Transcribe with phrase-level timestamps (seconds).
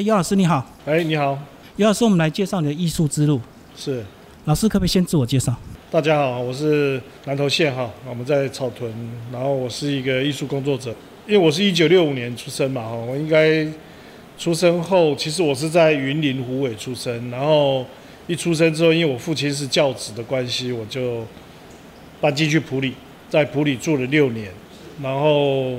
[0.00, 1.38] 哎，尤老师你好，哎，你好，
[1.76, 3.38] 尤老师，我们来介绍你的艺术之路。
[3.76, 4.02] 是，
[4.46, 5.54] 老师可不可以先自我介绍？
[5.90, 8.90] 大家好，我是南投县哈，我们在草屯，
[9.30, 10.90] 然后我是一个艺术工作者，
[11.26, 13.66] 因为我是一九六五年出生嘛哈，我应该
[14.38, 17.84] 出生后，其实我是在云林虎尾出生，然后
[18.26, 21.26] 一出生之后，因为我父亲是教职的关系，我就
[22.22, 22.94] 搬进去普里，
[23.28, 24.50] 在普里住了六年，
[25.02, 25.74] 然后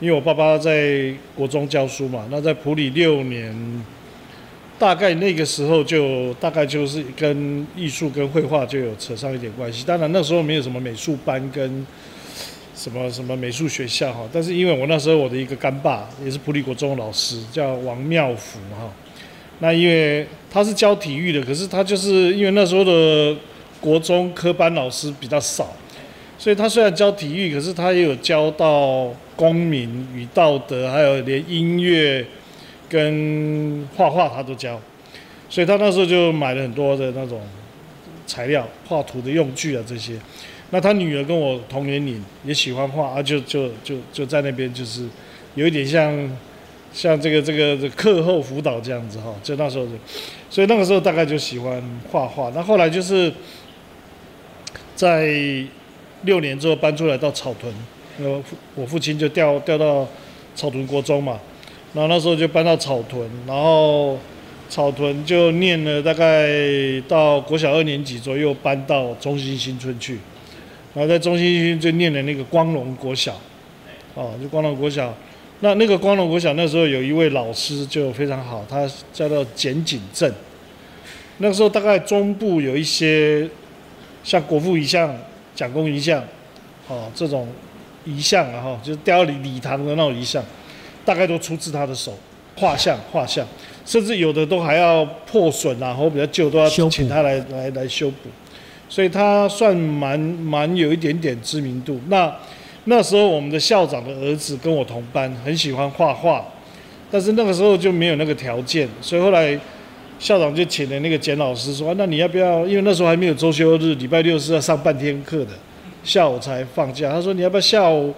[0.00, 3.84] 因为我爸爸在国中教书嘛，那在普里六年。
[4.78, 9.82] 大概那个时候就大概就是跟艺术跟绘画就有扯上一点关系。
[9.86, 11.86] 当然那时候没有什么美术班跟
[12.74, 18.92] 什么什么美术学校哈，但是因为我那时候我的一个干爸也是普利国中的老师，叫王妙福哈。
[19.60, 23.34] 那因为他是教体育的，可是他就是因为那时候的
[23.80, 25.74] 国中科班老师比较少，
[26.36, 32.26] 所以他虽然教体育，可是他也有教到公民与道德，还有连音乐。
[32.88, 34.80] 跟画画他都教，
[35.48, 37.40] 所以他那时候就买了很多的那种
[38.28, 40.14] 材料、画图的用具啊这些。
[40.70, 45.04] 那他女儿跟我同年龄，也喜欢画啊，就就就就在那边，就是
[45.56, 46.30] 有一点像
[46.92, 49.34] 像这个这个课后辅导这样子哈。
[49.42, 49.84] 就那时候，
[50.48, 52.52] 所以那个时候大概就喜欢画画。
[52.54, 53.32] 那后来就是
[54.94, 55.26] 在
[56.22, 57.74] 六年之后搬出来到草屯，
[58.20, 58.42] 呃
[58.74, 60.06] 我父亲就调调到
[60.54, 61.38] 草屯国中嘛。
[61.94, 64.18] 然后那时候就搬到草屯，然后
[64.68, 66.46] 草屯就念了大概
[67.08, 70.18] 到国小二年级左右，搬到中心新村去。
[70.92, 73.40] 然后在中心新村就念了那个光荣国小，
[74.14, 75.14] 哦，就光荣国小。
[75.60, 80.30] 那那个光荣国小那时候有一位老师就非常好，他叫做简景正。
[81.38, 83.48] 那个时候大概中部有一些
[84.22, 85.16] 像国父遗像、
[85.54, 86.22] 蒋公遗像，
[86.88, 87.48] 哦，这种
[88.06, 90.42] 遗像啊，哈，就是雕礼礼堂的那种遗像。
[91.04, 92.18] 大概都出自他的手，
[92.56, 93.46] 画像、画像，
[93.84, 98.28] 甚至有的都还要破损啊，或比较旧，都要请他来来来修补，
[98.88, 102.00] 所以他算蛮蛮有一点点知名度。
[102.08, 102.34] 那
[102.86, 106.44] 那时候我们的校长的儿子跟我同班，很喜欢画画，
[107.08, 109.56] 但是那个时候就没有那个条件，所以后来
[110.18, 112.66] 校长就请了那个简老师说：“那你要不要？
[112.66, 115.52] 因为那时候还没有周休日，礼拜六是要上半天课的，
[116.06, 117.10] 下午才放假。
[117.10, 118.14] 他说你要不要下午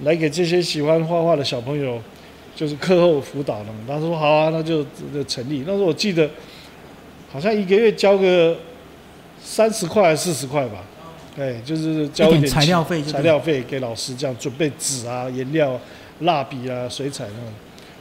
[0.00, 1.98] 来给这些喜欢画画的小朋友？”
[2.58, 4.82] 就是课后辅导的嘛，他说好啊，那就
[5.14, 5.62] 就成立。
[5.64, 6.28] 那时候我记得
[7.30, 8.56] 好像一个月交个
[9.40, 10.84] 三十块还四十块吧，
[11.38, 15.78] 哎，就是交一点材料费，材料费给老师这样准备纸啊、颜料、
[16.22, 17.52] 蜡笔啊、水彩那种。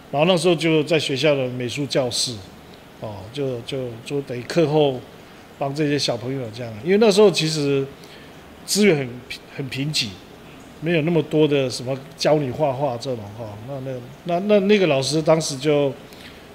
[0.09, 2.33] 然后那时候就在学校的美术教室，
[2.99, 4.99] 哦，就就就等于课后
[5.59, 7.85] 帮这些小朋友这样，因为那时候其实
[8.67, 9.09] 资源很
[9.55, 10.09] 很贫瘠。
[10.79, 15.91] 没有那么多的什么教你画画这种哈，那那那那那个老师当时就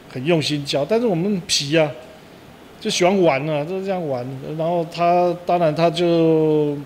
[0.09, 1.91] 很用心教，但是我们皮啊
[2.81, 4.25] 就喜欢玩啊，就是这样玩。
[4.57, 6.79] 然后他当然他就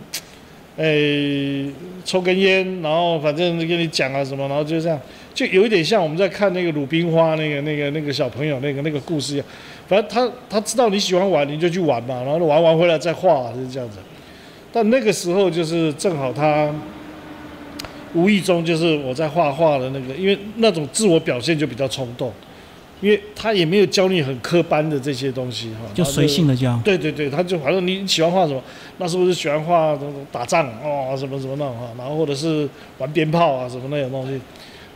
[0.76, 1.70] 诶
[2.06, 4.98] 抽根烟，然后反正跟你讲啊什么，然后就这样，
[5.34, 9.46] 就有一点像我们在看那个鲁冰花那个那个那个小朋友那个那个故事一样。
[9.86, 13.98] 反正他他知道你喜欢玩，你就去玩嘛，然后玩完回来再画，就是这样子。
[14.72, 16.72] 但那个时候就是正好他。
[18.14, 22.32] 无意中就是我在画画的那个，因为那种自我表现就比较冲动，
[23.02, 26.80] 因为他也没有教你很科班的这些东西哈，就随性的教。
[26.82, 28.62] 对对对，他就反正你喜欢画什么，
[28.96, 29.98] 那是不是喜欢画
[30.32, 32.66] 打仗哦什么什么那种哈，然后或者是
[32.96, 34.40] 玩鞭炮啊什么那种东西，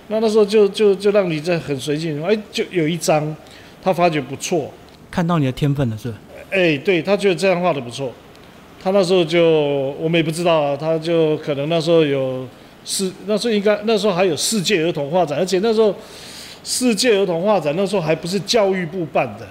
[0.08, 3.36] 那那时候就就就让你在很随性，哎，就有一张
[3.82, 4.72] 他发觉不错，
[5.10, 6.10] 看到你的天分了是？
[6.50, 8.10] 哎，对他觉得这样画的不错，
[8.82, 12.46] 他那时候就我们也不知道啊，他就可能那时候有。
[12.82, 15.94] 是那时候应该那时候还有世界儿童画展，而且那时候
[16.64, 19.46] 世界儿童画展那时候还不是教育部办的，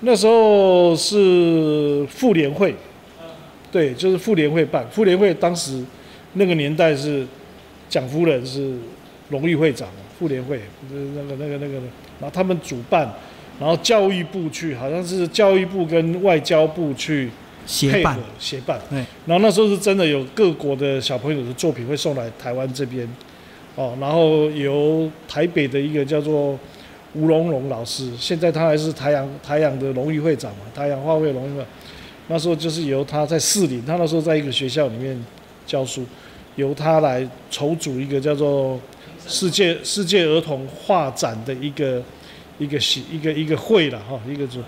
[0.00, 2.72] 那时候是妇联会，
[3.72, 4.86] 对，就是妇联会办。
[4.92, 5.82] 妇联会当时
[6.34, 7.26] 那个年代是
[7.88, 8.74] 蒋夫人是
[9.28, 10.60] 荣誉会长，妇联会
[10.92, 11.74] 那个那个那个，
[12.20, 13.12] 然后他们主办，
[13.58, 17.28] 然后教育部去，好像是教育部跟外交部去。
[17.66, 18.98] 协办，协办，对。
[19.26, 23.08] 然后那时候是真的有各国的小朋友的作品会送来台湾这边，
[23.74, 26.58] 哦，然后由台北的一个叫做
[27.14, 31.64] 吴龙龙老师，现在他还是台阳台阳的荣誉会长嘛，台阳画会荣誉会。
[32.28, 35.18] 那时候就是由他在士林，他那时候在一个学校里面
[35.66, 36.04] 教书，
[36.56, 38.80] 由他来筹组一个叫做
[39.26, 42.02] 世界世界儿童画展的一个
[42.58, 44.60] 一个喜一个一个会了哈，一个组。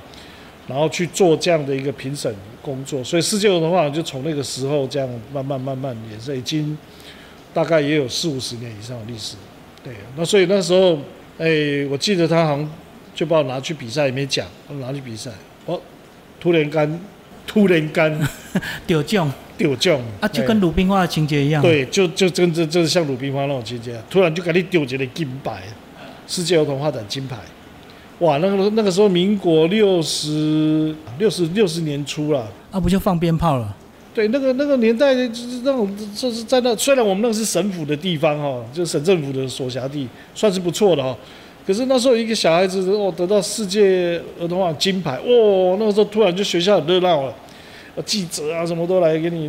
[0.68, 2.34] 然后去做这样的一个评审
[2.66, 6.76] 工作，所以世界文化就从那个时候这样慢慢慢慢也是已经
[7.54, 9.36] 大概也有四五十年以上的历史，
[9.84, 9.94] 对。
[10.16, 10.98] 那所以那时候，
[11.38, 12.68] 哎，我记得他好像
[13.14, 14.44] 就把我拿去比赛，也没讲，
[14.80, 15.30] 拿去比赛，
[15.64, 15.80] 我
[16.40, 17.00] 突然干，
[17.46, 18.28] 突然干
[18.84, 21.62] 丢奖丢奖啊，就跟鲁冰花的情节一样。
[21.62, 25.62] 对，就就真这就是像鲁冰花那种情节，突然就给你丢一个金牌，
[26.26, 27.36] 世界儿童画展金牌。
[28.20, 33.76] 哇，那个那个时候，民国六十六十六十年初了，啊，不就放鞭炮了？
[34.14, 41.14] 对，那个那个年代就是那种，就是在那，虽然我们那个是省府的地方哈，就省政府的所辖地，算是不错的哈。
[41.66, 47.34] 可是那时候一个小孩子哦，得到世界儿童画金牌，哦，那个时候突然就学校很热闹了，
[48.06, 49.48] 记者啊什么都来给你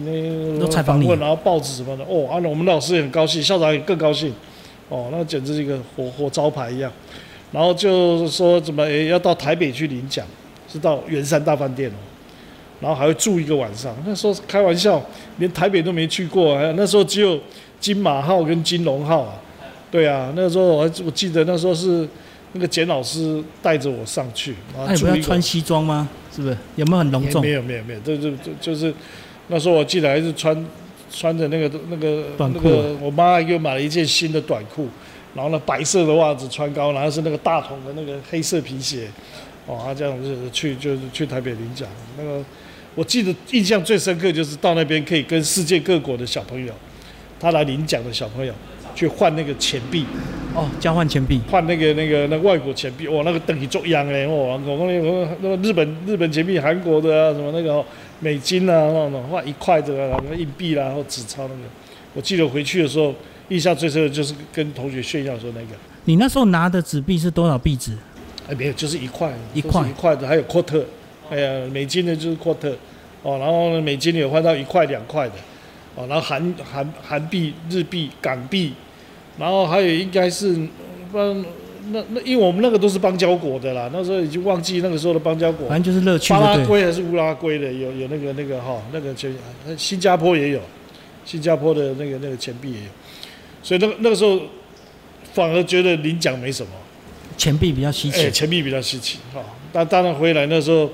[0.60, 4.34] 那采访问，然后报纸什么的，哦，啊，我们老师也很高兴，校长也更高兴，
[4.90, 6.92] 哦，那简直是一个火火招牌一样。
[7.52, 10.26] 然后就说怎么诶要到台北去领奖，
[10.72, 12.00] 是到圆山大饭店哦，
[12.82, 13.96] 然后还会住一个晚上。
[14.06, 15.02] 那时候开玩笑，
[15.38, 17.40] 连台北都没去过，那时候只有
[17.80, 19.36] 金马号跟金龙号啊。
[19.90, 22.06] 对啊，那时候我我记得那时候是
[22.52, 24.54] 那个简老师带着我上去。
[24.76, 26.10] 那你不要穿西装吗？
[26.36, 26.58] 是不是？
[26.76, 27.42] 有没有很隆重？
[27.42, 28.94] 没有没有没有，就就就就是
[29.48, 30.66] 那时候我记得还是穿
[31.10, 34.90] 穿着那个那个那个，我妈又买了一件新的短裤。
[35.36, 39.08] 然后呢，白色的袜子穿高，然后是那个大桶的那个黑色皮鞋，
[39.68, 41.88] 哦，他这样子去就是去台北领奖。
[42.18, 42.44] 那个
[42.96, 46.74] 我记得印象最深刻就是到那边可以跟世界各国的小朋友，
[47.40, 48.52] 他来领奖的小朋友
[48.96, 50.04] 去换那个钱币，
[50.56, 57.86] 哦，交换钱币，换那个那个那外国钱币，哇，那个等于做样哎，哦，我跟你那个日本日本钱币、韩国的啊，什么那个
[58.20, 61.62] 美金啊，那种换一块的啊，什么硬币啦，或纸钞那个，
[62.16, 63.14] 我记得回去的时候。
[63.50, 67.92] 印象最深的就是跟同学炫耀说那个，你那时候拿的纸币是多少币纸？
[68.50, 69.88] 哎，没有，就是一块，一块。
[69.88, 70.86] 一块的，还有阔特，
[71.30, 72.76] 哎呀，美金的就是阔特，
[73.24, 75.36] 哦，然后呢，美金有换到一块两块的，
[75.96, 78.74] 哦，然后韩韩韩币、日币、港币，
[79.38, 80.56] 然后还有应该是，
[81.14, 81.46] 嗯
[81.90, 86.34] 那那因为我们那个都是邦交国的啦，那时候已经忘记那个时候的邦交国，反正就是乐趣。
[86.34, 89.34] 巴拉圭还是乌拉圭的，有有那个那个哈，那个钱
[89.78, 90.60] 新加坡也有，
[91.24, 92.86] 新加坡的那个那个钱币也有。
[93.68, 94.40] 所以那个那个时候，
[95.34, 96.72] 反而觉得领奖没什么，
[97.36, 98.22] 钱币比较稀奇。
[98.22, 99.44] 哎，钱币比较稀奇哈。
[99.74, 100.90] 但当然回来那时候，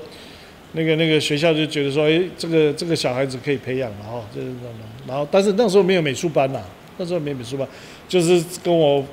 [0.72, 4.74] 那个那个学校就觉得说，哎，这个这个小孩子可以培养了哈，就是这样
[5.06, 6.60] 然后，但是那时候没有美术班呐，
[6.98, 7.68] 那时候没美术班，
[8.08, 9.06] 就是跟我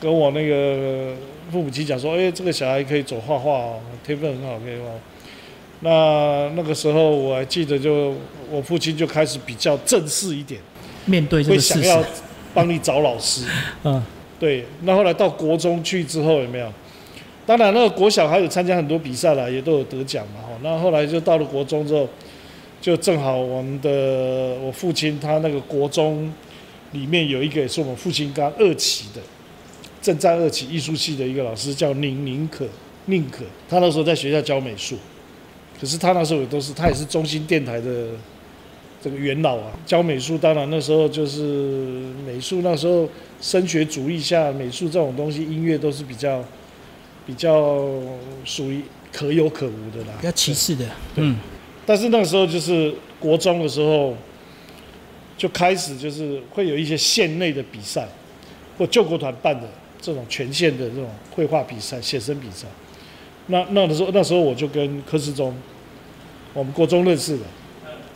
[0.00, 1.12] 跟我那个
[1.50, 4.84] 父母亲讲说，哎，这个小孩可以走画画哦，天分很好，可以画。
[5.80, 8.14] 那那个时候我还记得，就
[8.48, 10.60] 我父亲就开始比较正式一点，
[11.04, 12.04] 面对这个事实。
[12.58, 13.44] 帮你找老师，
[13.84, 14.02] 嗯，
[14.40, 14.64] 对。
[14.82, 16.68] 那后来到国中去之后有没有？
[17.46, 20.40] 当然，那个国小还有参加很多比赛啦，也都有得奖嘛。
[20.42, 22.08] 哈，那后来就到了国中之后，
[22.80, 26.32] 就正好我们的我父亲他那个国中
[26.90, 29.20] 里面有一个也是我们父亲刚二期的
[30.02, 32.66] 正在二期艺术系的一个老师叫宁宁可
[33.06, 34.96] 宁可，他那时候在学校教美术，
[35.80, 38.08] 可是他那时候也都是他也是中心电台的。
[39.00, 41.40] 这个元老啊，教美术，当然那时候就是
[42.26, 42.62] 美术。
[42.62, 43.08] 那时候
[43.40, 46.44] 升学主义下，美术这种东西，音乐都是比较
[47.24, 47.88] 比较
[48.44, 50.84] 属于可有可无的啦，比较歧视的。
[51.16, 51.36] 嗯。
[51.86, 54.14] 但是那个时候就是国中的时候，
[55.36, 58.06] 就开始就是会有一些县内的比赛，
[58.76, 59.66] 或救国团办的
[60.00, 62.66] 这种全县的这种绘画比赛、写生比赛。
[63.46, 65.56] 那那的时候，那时候我就跟柯世忠，
[66.52, 67.44] 我们国中认识的。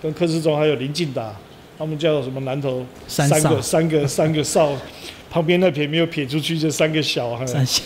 [0.03, 1.33] 跟柯世忠还有林进达，
[1.79, 4.73] 他们叫什么南头三个三个三个少，
[5.31, 7.85] 旁边那撇没有撇出去，就三个小，三小，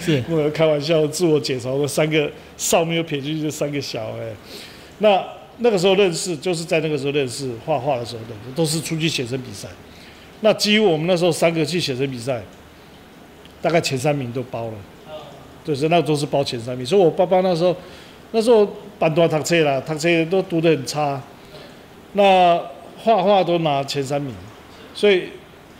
[0.00, 4.32] 是， 我开玩笑自我解嘲说三个少没有撇出去，就三个小，哎，
[5.00, 5.22] 那
[5.58, 9.68] 那个时候认识，就是在那个时候认识画画的时候的，都是出去写生比赛，
[10.40, 12.42] 那基于我们那时候三个去写生比赛，
[13.60, 14.74] 大概前三名都包了，
[15.62, 17.76] 就是那都是包前三名，所以我爸爸那时候。
[18.34, 21.22] 那时候半段读册啦，读册都读得很差，
[22.14, 22.60] 那
[22.98, 24.34] 画画都拿前三名，
[24.92, 25.28] 所以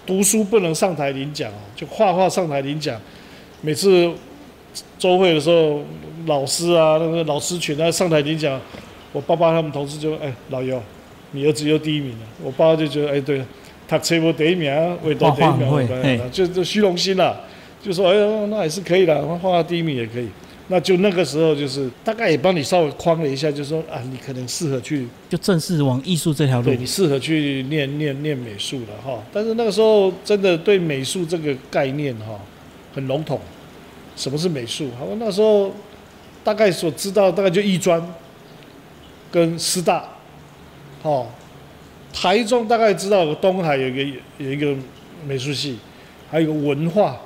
[0.07, 2.97] 读书不能上台领奖哦，就画画上台领奖。
[3.61, 4.09] 每次
[5.01, 5.81] 周会的时候，
[6.27, 8.61] 老师啊，那个老师群啊上台领奖，
[9.13, 10.81] 我爸爸他们同事就哎老尤，
[11.33, 12.27] 你儿子又第一名了。
[12.41, 13.43] 我爸爸就觉得哎对，
[13.89, 14.71] 读册不第一名，
[15.03, 17.35] 为多第一名，就就虚荣心啦，
[17.83, 20.29] 就说哎呀那也是可以的，画画第一名也可以。
[20.69, 26.65] 那就那个时候，就是大概也帮你稍微框了一下，就说啊，你可能适合去，就正式往艺术这条路。
[26.65, 29.23] 对你适合去念念念美术了哈。
[29.31, 32.41] 但是那个时候真的对美术这个概念哈
[32.95, 33.39] 很笼统，
[34.17, 34.89] 什么是美术？
[34.99, 35.71] 好，那时候
[36.43, 38.03] 大概所知道大概就艺专
[39.31, 40.09] 跟师大，
[41.03, 41.27] 哦，
[42.11, 44.75] 台中大概知道东海有一个有一个
[45.27, 45.77] 美术系，
[46.31, 47.21] 还有个文化。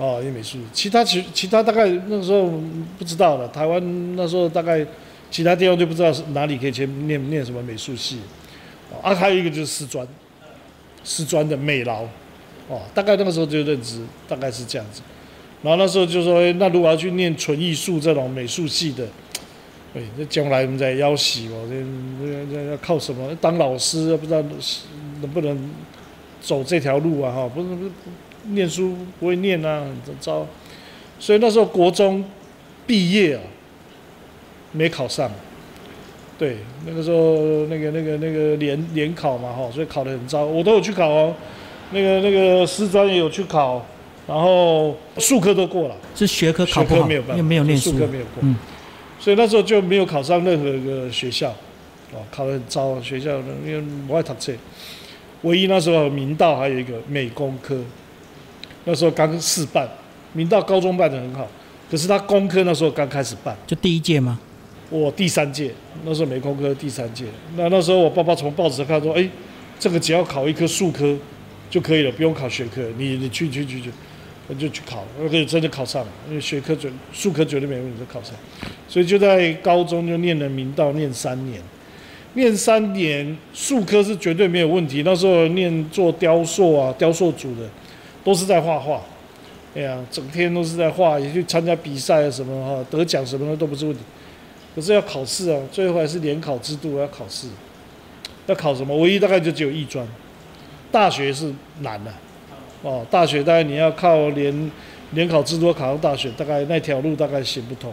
[0.00, 2.50] 哦，因为美术，其他其其他大概那时候
[2.98, 3.46] 不知道了。
[3.48, 4.84] 台湾那时候大概
[5.30, 8.18] 其他地方就不知道是哪里可以去念念什么美术系。
[9.02, 10.08] 啊，还有一个就是师专，
[11.04, 12.04] 师专的美劳，
[12.66, 15.02] 哦，大概那个时候就认知，大概是这样子。
[15.62, 19.06] 然后那时候就说，哎，那如果要去念纯艺术这种美术系的，
[19.94, 24.16] 哎，那将来我们在要挟哦，这这要靠什么当老师？
[24.16, 24.42] 不知道
[25.20, 25.70] 能不能
[26.40, 27.30] 走这条路啊？
[27.30, 27.90] 哈，不是不是。
[28.48, 30.46] 念书不会念啊，很糟？
[31.18, 32.24] 所以那时候国中
[32.86, 33.42] 毕业啊，
[34.72, 35.30] 没考上。
[36.38, 36.56] 对，
[36.86, 40.46] 那个时候那个那个那个联联考嘛，哈，所以考得很糟。
[40.46, 41.34] 我都有去考哦，
[41.90, 43.84] 那个那个师专也有去考，
[44.26, 45.96] 然后数科都过了。
[46.14, 48.36] 是学科考不好，因为没有念书，数科没有过。
[48.40, 48.56] 嗯。
[49.18, 51.50] 所以那时候就没有考上任何一个学校，
[52.14, 52.98] 哦，考得很糟。
[53.02, 54.50] 学校因为不爱读册，
[55.42, 57.78] 唯一那时候明道还有一个美工科。
[58.90, 59.88] 那时候刚试办，
[60.32, 61.46] 明道高中办的很好，
[61.88, 64.36] 可是他工科那时候刚开始办，就第一届吗？
[64.90, 65.70] 我第三届，
[66.04, 67.26] 那时候没工科第三届。
[67.54, 69.30] 那那时候我爸爸从报纸上看说，哎，
[69.78, 71.16] 这个只要考一科数科
[71.70, 72.82] 就可以了，不用考学科。
[72.98, 73.92] 你你去去去去，
[74.48, 78.34] 我就去考，而且真的考上了，因为学科准数科绝对没问题，就考上。
[78.88, 81.60] 所以就在高中就念了明道，念三年，
[82.34, 85.04] 念三年数科是绝对没有问题。
[85.04, 87.70] 那时候念做雕塑啊，雕塑组的。
[88.24, 89.00] 都是在画画，
[89.74, 94.00] 哎呀，整天都是在画，也去参加比赛啊什么哈，得奖什么的都不是问题。
[94.74, 97.48] 可是要考试啊，最后还是联考制度要考试，
[98.46, 98.96] 要考什么？
[98.98, 100.06] 唯一大概就只有艺专，
[100.92, 102.12] 大学是难的，
[102.82, 104.70] 哦，大学大概你要靠联
[105.12, 107.92] 联考制度考上大学，大概那条路大概行不通。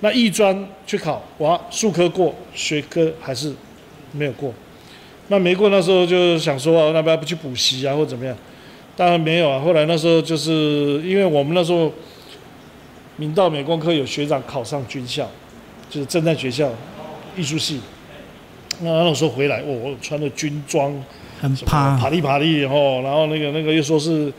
[0.00, 3.54] 那艺专去考，哇，数科过，学科还是
[4.12, 4.52] 没有过。
[5.28, 8.36] 那没过那时候就想说，那不要不去补习啊，或怎么样？
[8.96, 9.58] 当然没有啊！
[9.58, 11.92] 后来那时候就是因为我们那时候，
[13.16, 15.28] 明道美工科有学长考上军校，
[15.90, 16.70] 就是正在学校
[17.36, 17.80] 艺术系。
[18.80, 20.94] 那那时候回来，我我穿的军装，
[21.40, 24.32] 很趴，爬里爬里，然后然后那个那个又说是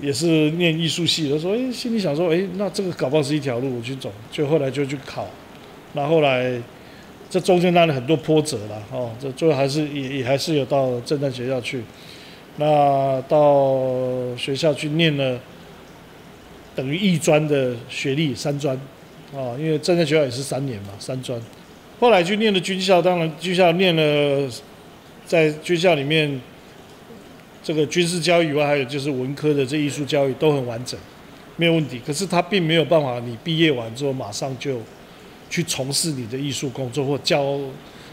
[0.00, 5.26] 也是念艺术系，他说哎，心里想说哎，那这个搞不好是一条路我去走，就后来就去考。
[5.92, 6.58] 那后来
[7.28, 11.82] 这中间当然很多波折了哦，这最后还是也也还是有到正在学校去。
[12.56, 15.40] 那到学校去念了，
[16.74, 18.76] 等于艺专的学历，三专，
[19.32, 21.40] 啊，因为正在学校也是三年嘛，三专。
[21.98, 24.50] 后来去念了军校，当然军校念了，
[25.24, 26.38] 在军校里面，
[27.62, 30.98] 这个军事教育以外，还有就是文科的这艺术教育都很完整，
[31.56, 31.98] 没有问题。
[32.04, 34.80] 可是他并没有办法，你毕业完之后马上就
[35.48, 37.58] 去从事你的艺术工作，或教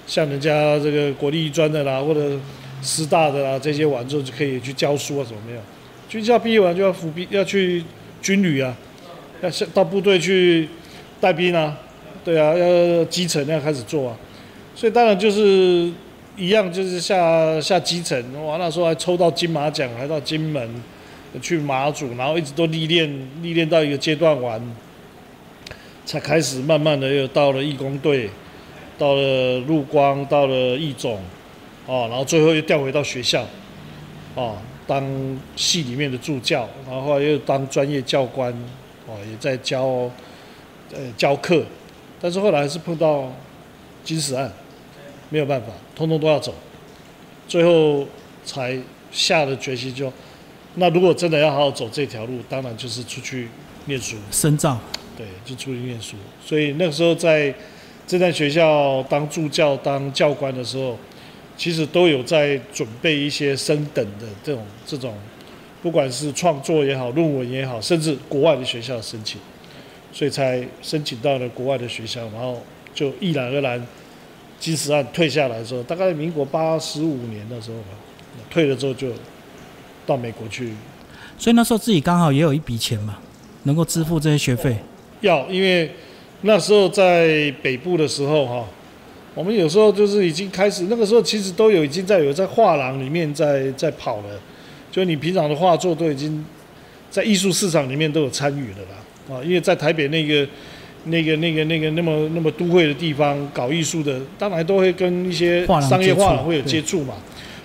[0.05, 2.39] 像人家这个国立艺专的啦，或者。
[2.81, 5.59] 师大的啊，这些完之后就可以去教书啊，什么没有？
[6.09, 7.83] 军校毕业完就要服兵，要去
[8.21, 8.75] 军旅啊，
[9.41, 10.69] 要下到部队去
[11.19, 11.77] 带兵啊，
[12.23, 14.17] 对啊，要基层要开始做啊。
[14.73, 15.91] 所以当然就是
[16.37, 18.23] 一样，就是下下基层。
[18.41, 20.69] 我那时候还抽到金马奖，还到金门
[21.41, 23.09] 去马祖，然后一直都历练，
[23.41, 24.61] 历练到一个阶段完，
[26.05, 28.29] 才开始慢慢的又到了义工队，
[28.97, 31.19] 到了陆光，到了义总。
[31.87, 33.47] 哦，然后最后又调回到学校，
[34.35, 35.01] 哦，当
[35.55, 38.51] 系里面的助教，然后又当专业教官，
[39.07, 39.85] 哦，也在教，
[40.91, 41.63] 呃，教课，
[42.19, 43.31] 但是后来还是碰到
[44.03, 44.51] 金石案，
[45.29, 46.53] 没有办法，通通都要走，
[47.47, 48.05] 最后
[48.43, 48.77] 才
[49.09, 50.11] 下了决心，就
[50.75, 53.47] 那如果真的要好好走这条路，当然就是出去
[53.85, 54.77] 念书，深造，
[55.15, 56.17] 对，就出去念书。
[56.45, 57.55] 所以那个时候在
[58.05, 60.97] 这在学校当助教、当教官的时候。
[61.57, 65.15] 其实都有在准备一些升等的这种这种，
[65.81, 69.41] 不管是创作也好，论文也好，甚至国外的学校申请，
[70.13, 72.61] 所以才申请到了国外的学校，然后
[72.93, 73.83] 就毅然而然，
[74.59, 77.89] 金石案退下来的时候，大概民国八十五年的时候吧，
[78.51, 79.11] 退了之后就
[80.05, 80.73] 到美国去。
[81.39, 83.17] 所以那时候自己刚好也有一笔钱嘛，
[83.63, 84.77] 能够支付这些学费。
[85.21, 85.91] 要，因为
[86.41, 88.67] 那时候在北部的时候哈。
[89.37, 94.41] 我们有时候就是已经开始，那个时候其实都有已经在有在画廊里面在在跑了，
[94.91, 96.43] 就你平常的画作都已经
[97.11, 100.47] 在艺术市场里面都有参与了啦，啊，因为在台北那个
[101.03, 107.13] 那个那个那个那么那么都会的地方搞艺术的，当然都会跟一些商业画廊会有接触嘛，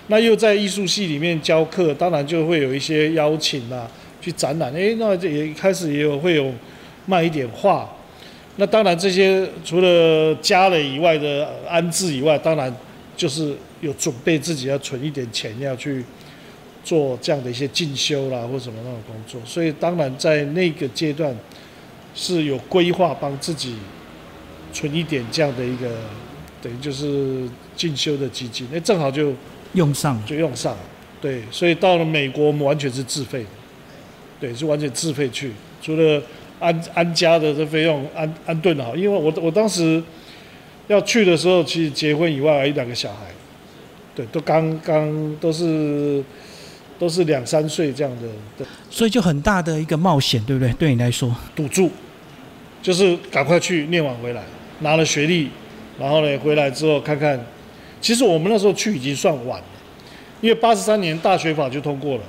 [0.09, 3.87] 那又在艺术系里面教课，当然就会有一些邀请啦，
[4.21, 6.51] 去展览，哎，那这也开始也有会有
[7.07, 7.89] 卖一点画。
[8.57, 12.71] 那当然，这些除了家人以外的安置以外，当然
[13.17, 16.05] 就是有准备自己要存一点钱，要去
[16.83, 19.41] 做这样的一些进修啦，或什么那种工作。
[19.43, 21.35] 所以当然在那个阶段
[22.13, 23.75] 是有规划帮自己
[24.71, 25.89] 存一点这样的一个
[26.61, 29.33] 等于就是进修的基金，那正好就
[29.73, 30.79] 用上就用上了。
[31.19, 33.49] 对，所以到了美国，我们完全是自费的，
[34.39, 36.21] 对，是完全自费去，除了
[36.63, 40.01] 安安家的这费用，安安顿好，因为我我当时
[40.87, 43.25] 要去的时候，其实结婚以外还有两个小孩，
[44.15, 46.23] 对，都刚刚都是
[46.97, 48.27] 都是两三岁这样的。
[48.57, 48.65] 对。
[48.89, 50.71] 所以就很大的一个冒险，对不对？
[50.73, 51.91] 对你来说，赌注，
[52.81, 54.41] 就是赶快去念完回来，
[54.79, 55.49] 拿了学历，
[55.99, 57.37] 然后呢回来之后看看，
[57.99, 59.65] 其实我们那时候去已经算晚了，
[60.39, 62.23] 因为八十三年大学法就通过了，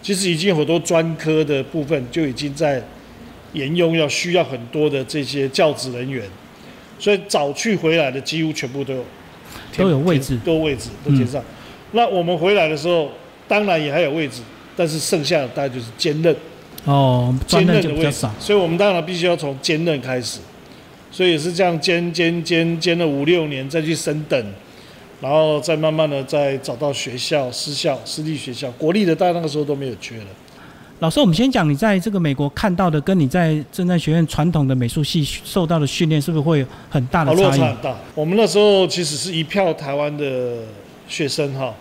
[0.00, 2.80] 其实已经有很多专科的部分就已经在
[3.54, 6.22] 沿用要需要很多的这些教职人员，
[6.98, 9.04] 所以早去回来的几乎全部都有。
[9.76, 10.36] 都有位置。
[10.44, 11.42] 都有位置都填上。
[11.92, 13.10] 那我们回来的时候，
[13.48, 14.42] 当然也还有位置，
[14.76, 16.36] 但是剩下的大概就是兼任。
[16.84, 18.26] 哦，兼任的位置。
[18.38, 20.40] 所以我们当然必须要从兼任开始，
[21.10, 24.52] 所以也是这样兼兼兼兼了五六年，再去升等，
[25.20, 30.26] 然后再慢慢的再找到学校、私校、私立学校，国立的大概那个时候都没有缺了。
[31.04, 37.58] 老师，我们先讲你在这个美国看到的，跟你在正在学院传统的美术系受到的训练，是不是会有很大的哦，落差异？
[37.58, 37.94] 差很大。
[38.14, 40.60] 我们那时候其实是一票台湾的
[41.06, 41.74] 学生哈，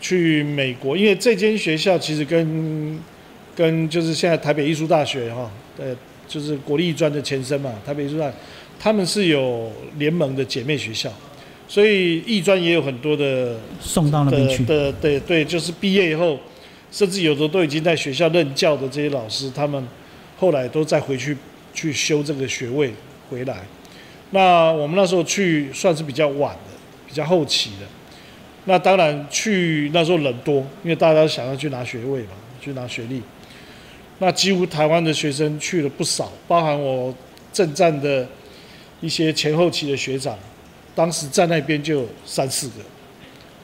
[0.00, 3.00] 去美国，因为这间学校其实跟
[3.56, 5.86] 跟就是现在台北艺术大学哈，呃，
[6.28, 8.34] 就是国立艺专的前身嘛，台北艺术大学，
[8.78, 11.10] 他们是有联盟的姐妹学校，
[11.66, 16.38] 所以艺专也有很多的送到那边去，的的对对，就是毕业以后，
[16.90, 19.86] 甚至有的都已经在学校任教的这些老师，他们
[20.38, 21.36] 后来都再回去
[21.74, 22.92] 去修这个学位
[23.30, 23.58] 回来。
[24.30, 26.72] 那我们那时候去算是比较晚的，
[27.06, 27.86] 比较后期的。
[28.64, 33.22] 那当然去那时候人多，因为大家想要去拿学位嘛，去拿学历。
[34.18, 37.14] 那几乎台湾的学生去了不少，包含我
[37.52, 38.28] 正站的
[39.00, 40.36] 一些前后期的学长，
[40.94, 42.74] 当时在那边就有三四个。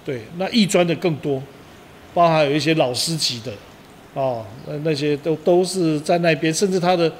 [0.04, 1.42] 对，那艺专的更多，
[2.14, 3.52] 包含有一些老师级的，
[4.14, 7.12] 哦，那那些都都是在那边，甚至他的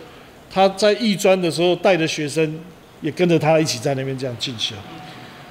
[0.51, 2.59] 他在艺专的时候带的学生
[3.01, 4.75] 也跟着他一起在那边这样进修，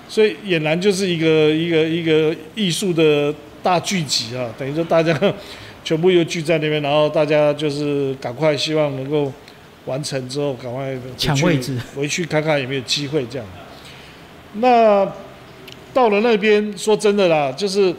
[0.07, 5.19] 所以俨然就是一个一个一个艺术的大聚集啊，等于说大家
[5.83, 9.31] 全部又聚在那边，然后大家就是赶快希望能够
[9.85, 13.45] 完成之后，赶快抢位置，回去看看有没有机会这样。
[14.53, 15.05] 那
[15.93, 17.93] 到了那边，说真的啦，就是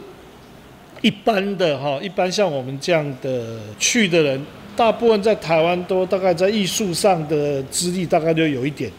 [1.01, 8.91] 一般的哈，一般像我们这样的去的人，大部分在台湾都大概在艺术上的资历大概就有一点。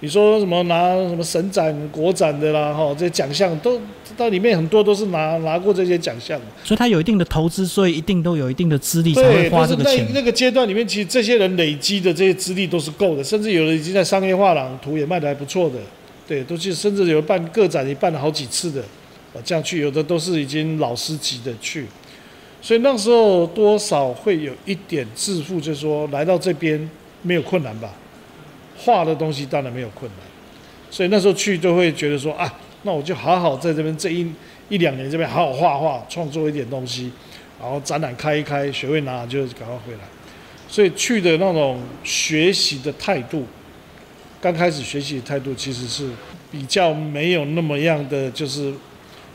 [0.00, 3.80] 你说什么拿什么省展、国展的啦，哈，这些奖项都
[4.14, 6.44] 到里面很多都是拿拿过这些奖项的。
[6.62, 10.06] 所以他有一定的投资，所以一定都有一定的资历才会花这个钱。
[10.12, 15.76] 那个阶段里面，其实这些人累积的这些资历都是够的，甚至有的已经在商业画廊图也卖得还不错的，
[16.28, 18.82] 对，都去，甚至有办个展也办了好几次的，
[19.44, 21.86] 这样去，有的都是已经老师级的去，
[22.60, 26.90] 所以那时候多少会有一点自负，就是说来到这边
[27.22, 27.92] 没有困难吧，
[28.76, 30.20] 画的东西当然没有困难，
[30.90, 34.26] 所以那时候去就会觉得说啊，那我就好好在这边这一
[34.68, 37.10] 一两年这边好好画画，创作一点东西。
[37.58, 40.00] 然后展览开一开，学位拿就赶快回来。
[40.68, 43.46] 所以去的那种学习的态度，
[44.42, 46.06] 刚开始学习的态度其实是
[46.52, 48.70] 比较没有那么样的，就是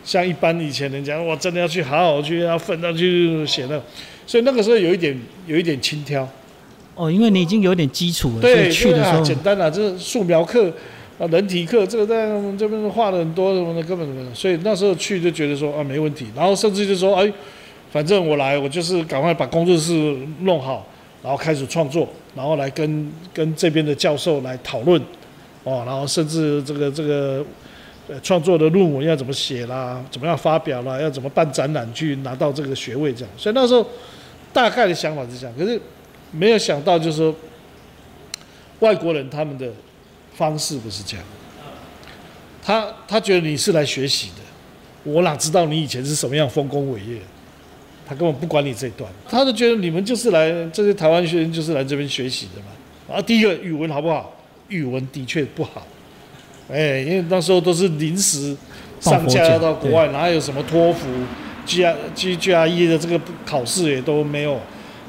[0.03, 3.79] 像一般以前人家，我真的要去好好去要奋斗去写那，
[4.25, 6.27] 所以那个时候有一点有一点轻佻。
[6.95, 10.71] 哦，因为你已经有点基础了，对，去的时候简单了啊，这素描课
[11.17, 14.33] 啊，人体课，这个在我们这边画的很多什么的，根本没有。
[14.33, 17.31] 所以那时候去就觉得说啊没问题，然后甚至就说哎，
[17.91, 20.85] 反正我来，我就是赶快把工作室弄好，
[21.23, 25.01] 然后开始创作，然后来跟跟这边的教授来讨论，
[25.63, 27.45] 哦，然后甚至这个这个。
[28.19, 33.33] 创作的论文要怎么写啦，怎么样发表啦，要怎么办展览去拿到这个学位这样。
[33.37, 33.87] 所以那时候
[34.51, 35.79] 大概的想法是这样，可是
[36.31, 37.35] 没有想到就是说
[38.79, 39.71] 外国人他们的
[40.33, 41.25] 方式不是这样，
[42.63, 44.41] 他他觉得你是来学习的，
[45.03, 47.19] 我哪知道你以前是什么样丰功伟业，
[48.05, 53.15] 他根本不管你这一段，他就觉得你们就是来这些台湾学生就是来这边学习的嘛。
[53.15, 54.33] 啊，第一个语文好不好？
[54.69, 55.85] 语文的确不好，
[56.71, 58.55] 哎，因为那时候都是临时
[58.99, 61.07] 上架要到国外，哪有什么托福、
[61.65, 64.57] G R G G R E 的这个考试也都没有，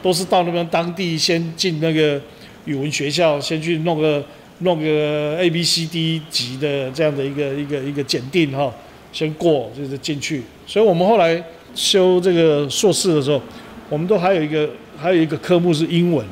[0.03, 2.21] 都是到那边当地先进那个
[2.65, 4.25] 语文学校，先去弄个
[4.61, 8.73] 弄个 A B C D 级的这样的一个一个一个检定哈，
[9.13, 10.43] 先过就是进去。
[10.67, 11.43] 所以我们后来
[11.75, 13.41] 修这个硕士的时候，
[13.89, 16.27] 我们都还有一个还有一个科目是英文，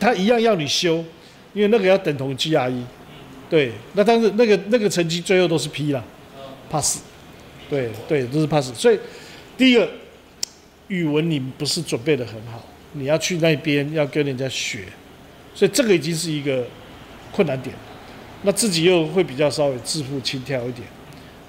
[0.00, 1.04] 他一样要你修，
[1.52, 2.82] 因为那个要等同 GRE。
[3.52, 6.02] 对，那但是那个那个成绩最后都是 P 啦
[6.70, 7.00] ，pass。
[7.68, 8.72] 对对，都是 pass。
[8.72, 8.98] 所以
[9.58, 9.86] 第一个
[10.88, 14.84] 语文你不是准备的很好，你要去那边要跟人家学，
[15.54, 16.64] 所以这个已经是一个
[17.30, 17.76] 困难点。
[18.40, 20.88] 那自己又会比较稍微自负轻佻一点，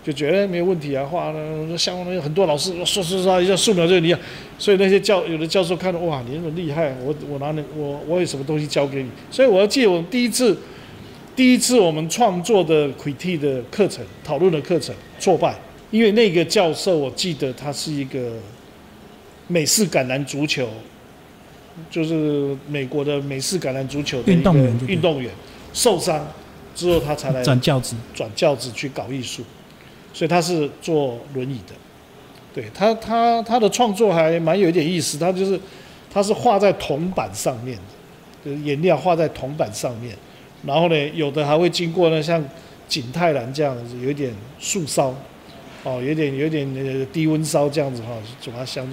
[0.04, 1.06] 就觉得没有问题啊。
[1.06, 4.20] 画呢，像我们很多老师说说说一下素描就厉害，
[4.60, 9.10] 所以那些教有的教授看到哇，你那么厉害，我我拿你我我有什么东西教给你？
[9.32, 10.58] 所以我要记得我第一次
[11.36, 15.56] 第一次我们创作的 critique 的课程讨论的课程挫败，
[15.92, 18.34] 因为那个教授我记得他是一个
[19.48, 20.70] 美式橄榄足球，
[21.90, 25.32] 就是美国的美式橄榄足球的运动员运动员
[25.74, 26.26] 受伤。
[26.76, 29.44] 之后他才来转教职，转教职去搞艺术，
[30.12, 31.76] 所以他是坐轮椅的。
[32.52, 35.60] 对他，他他的创作还蛮有一点意思，他就是
[36.12, 37.84] 他是画在铜板上面的，
[38.44, 40.16] 就是颜料画在铜板上面，
[40.66, 42.44] 然后呢，有的还会经过呢像
[42.88, 45.14] 景泰蓝这样子，有一点树烧，
[45.84, 48.10] 哦，有点有点呃低温烧这样子哈，
[48.42, 48.88] 煮它香。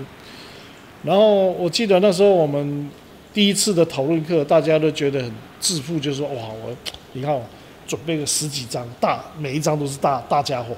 [1.02, 2.90] 然后我记得那时候我们
[3.32, 6.76] 第一次的讨论课，大家都觉得很自负，就说哇，我
[7.12, 7.42] 你看我。
[7.86, 10.72] 准备个十几张大，每一张都是大大家伙，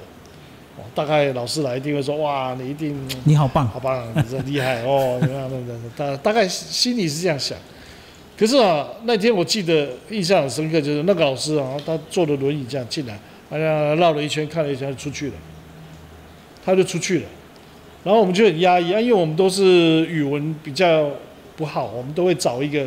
[0.75, 5.51] 哦，大概老师来一定会说，哇，你一定你好棒， 好棒，你真厉害哦，怎么样？
[5.95, 7.55] 大大概心里是这样想。
[8.43, 13.17] 可是啊，那天我记得印象很深刻，就是那个老师啊，他坐着轮椅这样进来，
[13.49, 15.33] 哎呀绕了一圈，看了一圈就出去了，
[16.65, 17.25] 他就出去了。
[18.03, 21.09] 然后我们就很压抑啊，因为我们都是语文比较
[21.55, 22.85] 不好，我们都会找一个。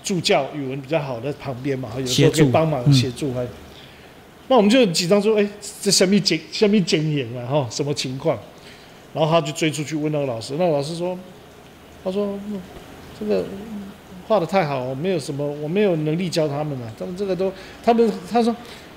[0.00, 3.34] 助教语文比较好的旁边嘛，有时候可以帮忙协助。
[3.34, 3.46] 还，
[4.46, 5.46] 那我们就紧张说：“哎，
[5.82, 7.44] 这什么经什么经验啊？
[7.44, 8.38] 哈，什么情况？”
[9.12, 10.54] 然后他就追出去问那个老师。
[10.56, 11.18] 那个老师说
[12.02, 12.38] ：“他说
[13.20, 13.44] 这个
[14.28, 16.92] 画的太好，我没有什么，我没有能力教他们了。
[16.96, 18.54] 他们这个都，他们他说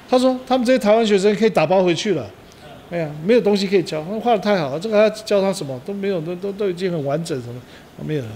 [0.08, 2.30] 他说他们这些台湾学生可以打包回去了。
[2.91, 7.56] 哎呀，没有东西可以教，他画的太好了，这个要教他什么都没有，都都都已经很完整什么，
[8.06, 8.30] 没有了。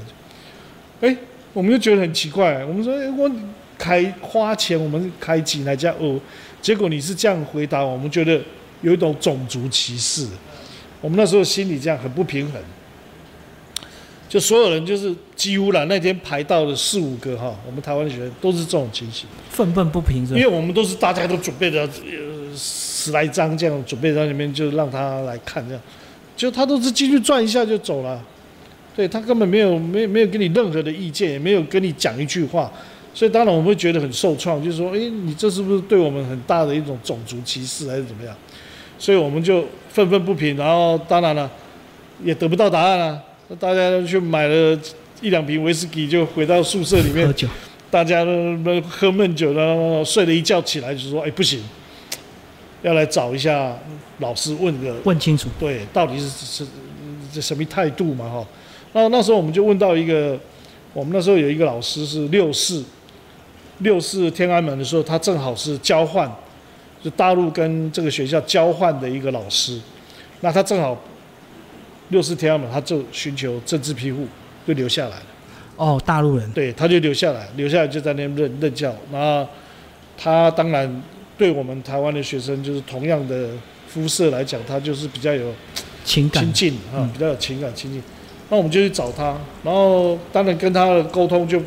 [1.02, 1.16] 哎。”
[1.56, 3.32] 我们就觉得很奇怪，我们说我
[3.78, 6.20] 开花钱，我们开几来家哦，
[6.62, 8.38] 结果你是这样回答，我们觉得
[8.82, 10.28] 有一种种族歧视。
[11.00, 12.62] 我们那时候心里这样很不平衡，
[14.36, 20.28] 就所有人就是几乎了那天排到了四五个哈，我们台湾的学生都是这种情形，愤愤不平。
[20.28, 25.82] 因为我们都是大家都准备的呃十来张这样准备在里面，就让他来看这样，
[26.36, 28.22] 就他都是进去转一下就走了。
[28.94, 32.70] 对他根本没有没没有给你任何的意见，也没有跟你讲一句话，
[33.14, 38.36] 所以当然我们会觉得很受创，就是说，哎，你这是不是对我们很大的一种种族歧视还是怎么样？
[39.00, 41.50] 所以我们就愤愤不平，然后当然了，
[42.22, 43.00] 也得不到答案
[43.50, 44.80] 了，大家都去买了
[45.22, 47.48] 一两瓶威士忌，就回到宿舍里面喝酒，
[47.90, 48.32] 大家都
[48.82, 51.64] 喝闷酒，然后睡了一觉起来就说，哎，不行，
[52.82, 53.78] 要来找一下
[54.20, 56.68] 老师问个问清楚，对，到底是是
[57.32, 58.30] 这什么态度嘛？
[58.30, 58.46] 哈。
[58.94, 60.40] 那那时候我们就问到一个，
[60.94, 62.84] 我们那时候有一个老师是六四，
[63.80, 66.34] 六四天安门的时候，他正好是交换，
[67.04, 69.80] 就大陆跟这个学校交换的一个老师，
[70.40, 70.98] 那他正好
[72.10, 74.28] 六四天安门，他就寻求政治庇护，
[74.68, 75.24] 就留下来了。
[75.78, 76.52] 哦，大陆人。
[76.52, 78.96] 对，他就留下来，留下来就在那边任任教。
[79.12, 79.48] 然后
[80.18, 81.04] 他当然
[81.38, 83.50] 对我们台湾的学生，就是同样的
[83.88, 85.52] 肤色来讲，他就是比较有
[86.04, 88.02] 情感亲近啊，比较有情感亲近。
[88.50, 91.60] 那我们就去找他，然后当然跟他的沟通就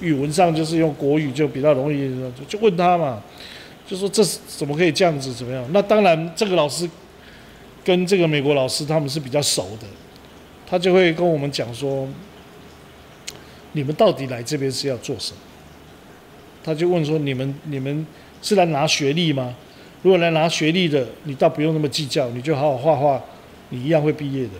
[0.00, 2.14] 语文上就是用国语就比较容易，
[2.46, 3.20] 就问他嘛，
[3.86, 5.64] 就说这是怎么可以这样子怎么样？
[5.72, 6.88] 那当然这个老师
[7.84, 9.86] 跟这个美国老师他们是比较熟的，
[10.66, 12.06] 他就会跟我们讲说，
[13.72, 15.38] 你们到底来这边是要做什么？
[16.64, 18.06] 他就问说，你们你们
[18.42, 19.54] 是来拿学历吗？
[20.02, 23.24] 如果来拿学历的，你倒不用那么计较，你就好好画画，
[23.70, 24.50] 你一样会毕业的。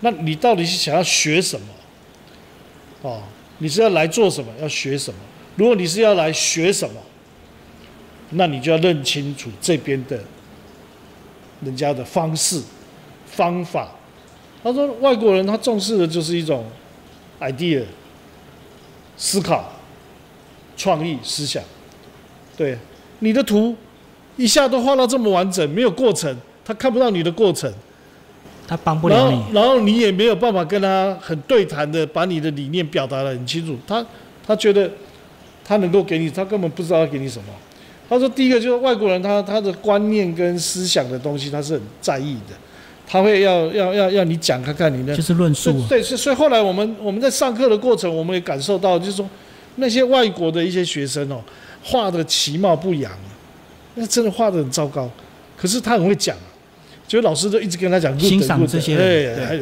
[0.00, 1.66] 那你到底是想要学什么？
[3.02, 3.22] 哦，
[3.58, 4.52] 你是要来做什么？
[4.60, 5.18] 要学什么？
[5.56, 7.00] 如果你是要来学什么，
[8.30, 10.22] 那你就要认清楚这边的
[11.60, 12.62] 人家的方式、
[13.26, 13.88] 方法。
[14.62, 16.64] 他说，外国人他重视的就是一种
[17.40, 17.82] idea
[19.16, 19.72] 思考、
[20.76, 21.62] 创意思想。
[22.56, 22.76] 对，
[23.20, 23.76] 你的图
[24.36, 27.72] 一下都画到这么完整，没有过程，他看不到你的过程。
[28.68, 33.76] 他帮不了你，然后你也没有办法跟他很对谈的把你的理念表达的很清楚。
[33.86, 34.04] 他
[34.44, 34.90] 他觉得
[35.64, 37.44] 他能够给你，他根本不知道要给你什么。
[38.08, 42.54] 他说第一个就是外国人，他他的观念跟思想的东西他是很在意的。
[43.08, 49.30] 他会要要要要你讲看看你的就是论述啊，对，所以所以后来我们我们在上课的过程，我们也感受到，就是说
[49.76, 51.40] 那些外国的一些学生哦，
[51.84, 53.12] 画的其貌不扬，
[53.94, 55.08] 那真的画的很糟糕。
[55.56, 56.36] 可是他很会讲，
[57.06, 59.58] 就老师都一直跟他讲，欣赏这些人哎，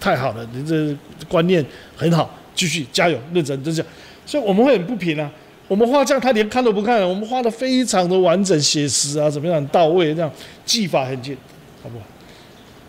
[0.00, 0.96] 太好了，你这
[1.28, 1.62] 观念
[1.94, 3.92] 很好，继续加油，认真，就这样。
[4.24, 5.30] 所以我们会很不平啊。
[5.72, 10.30] 我们画匠，他连看都不看，我们画的非常的完整写实啊，怎么样到位，这样
[10.66, 11.34] 技法很精，
[11.82, 12.04] 好不好？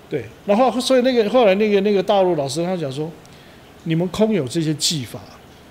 [0.09, 3.09] 对，然后所以那个后来那个那个大陆老师他讲说，
[3.85, 5.17] 你们空有这些技法，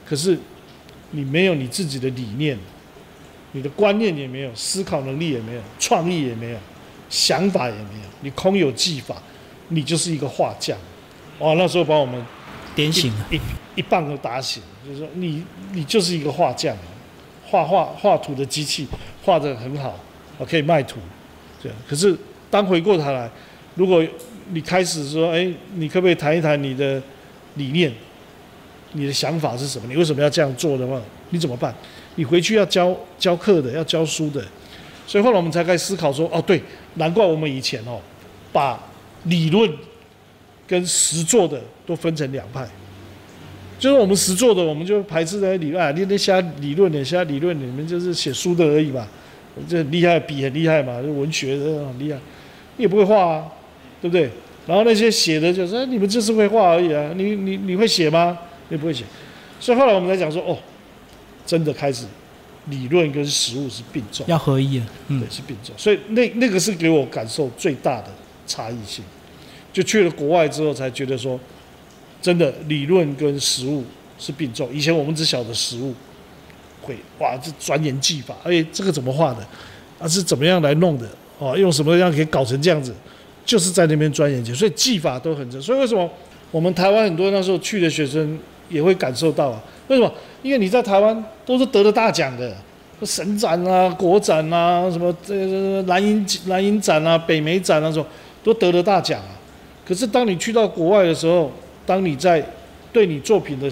[0.09, 0.39] 可是
[1.11, 2.59] 你没有你自己的理念，
[3.53, 6.59] 你的观念也没有，思考能力也没有，创意也没有，
[7.11, 9.23] 想法也没有，你空有技法，
[9.69, 10.79] 你就是一个画匠。
[11.41, 12.25] 哇，那时候把我们
[12.75, 13.39] 点醒了，一
[13.75, 16.75] 一棒都打醒，就是说你你就是一个画匠，
[17.53, 18.89] 画画画图的机器，
[19.23, 19.95] 画的很好，
[20.39, 20.99] 我可以卖图，
[21.63, 21.79] 这样。
[21.87, 22.17] 可是
[22.51, 23.31] 当回过头来，
[23.75, 24.03] 如果
[24.53, 27.01] 你开始说，哎，你可不可以谈一谈你的
[27.57, 27.93] 理念？
[28.95, 29.87] 你的想法是什么？
[29.87, 31.75] 你为什么要这样做的话，你怎么办？
[32.15, 34.43] 你回去要教教课的，要教书的。
[35.07, 36.63] 所以后来我们才开始思考说，哦，对，
[36.95, 38.01] 难怪我们以前哦，
[38.51, 38.83] 把
[39.25, 39.71] 理论
[40.67, 42.67] 跟实做的都分成两派。
[43.83, 49.09] 就是我们实做的，我们就排斥在理论，你那瞎理论，的瞎理论，你们就是写书的而已嘛。
[49.69, 52.21] 这很厉害，笔很厉害嘛，文学的很厉害，
[52.77, 53.45] 你也不会画啊。
[54.01, 54.29] 对不对？
[54.67, 58.37] 然后那些写的就说你们就是会画而已啊，你你你会写吗？
[58.69, 59.05] 你不会写。
[59.61, 60.59] 所以后来我们才讲说，哦，
[61.47, 62.05] 真的开始
[62.67, 65.73] 理论跟实物是并重，要合一啊，对，是并重。
[65.79, 68.09] 所以那那个是给我感受最大的
[68.45, 69.05] 差异性。
[69.73, 71.39] 就去了国外之后，才觉得说，
[72.23, 73.85] 真的理论跟实物
[74.19, 74.73] 是并重。
[74.73, 75.93] 以前我们只晓得实物，
[76.81, 79.45] 会哇，这钻研技法，哎，这个怎么画的？
[79.99, 81.07] 啊，是怎么样来弄的？
[81.39, 82.95] 哦，用什么样可以搞成这样子？
[83.45, 85.61] 就是在那边钻研去，所以技法都很正。
[85.61, 86.09] 所以为什么
[86.53, 89.61] 我们台湾很多那时候去的学生也会感受到啊？
[89.89, 90.13] 为什么？
[90.45, 92.57] 因为你在台湾都是得了大奖的，
[93.03, 98.07] 省展啊、国展啊、什么这个蓝银蓝银展啊、北美展啊，什么
[98.45, 99.35] 都得了大奖啊。
[99.85, 101.51] 可是当你去到国外的时候，
[101.93, 102.43] 当你在
[102.91, 103.71] 对你作品的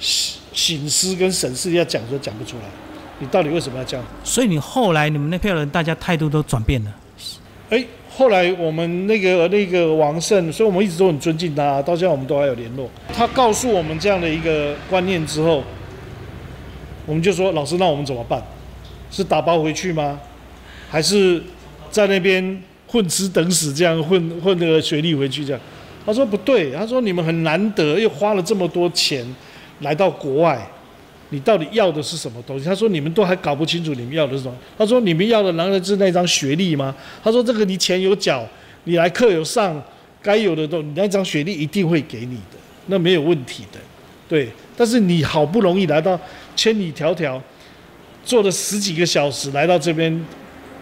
[0.00, 2.62] 醒思跟审视要讲，都讲不出来。
[3.18, 4.06] 你到底为什么要这样？
[4.24, 6.96] 所以你后来你们那票人，大家态度都转变了。
[7.68, 7.84] 哎。
[8.14, 12.86] 后来我们那个那个王胜，所以我们一直都很尊敬他，到现在我们都还有联络。
[13.10, 15.64] 他告诉我们这样的一个观念之后，
[17.06, 18.42] 我们就说：“老师，那我们怎么办？
[19.10, 20.20] 是打包回去吗？
[20.90, 21.42] 还是
[21.90, 25.60] 在那边混吃等死，这样混混那个学历回去？”这样，
[26.04, 29.26] 他说：“不对，他说你们很难得，又花了这么多钱
[29.80, 30.66] 来到国外。”
[31.30, 32.66] 你到底要的是什么东西？
[32.66, 34.54] 他说你们都还搞不清楚你们要的是什么。
[34.76, 36.94] 他说你们要的难道是那张学历吗？
[37.24, 38.46] 他说这个你钱有缴，
[38.84, 39.82] 你来课有上，
[40.20, 43.78] 该有的都，你那张学历一定会给你的，那没有问题的，
[44.28, 44.50] 对。
[44.76, 46.20] 但是你好不容易来到
[46.54, 47.40] 千里迢迢，
[48.22, 50.26] 坐了十几个小时来到这边，